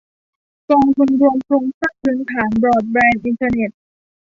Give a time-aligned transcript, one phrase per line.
[0.69, 3.71] กองทุนรวมโครงสร้างพื้นฐานบรอดแบนด์อินเทอร์เน็ต